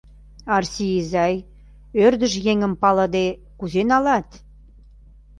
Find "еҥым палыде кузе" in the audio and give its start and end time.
2.51-3.81